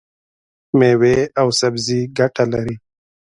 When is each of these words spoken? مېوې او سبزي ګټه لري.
مېوې 0.77 1.17
او 1.41 1.47
سبزي 1.59 1.99
ګټه 2.17 2.43
لري. 2.53 2.75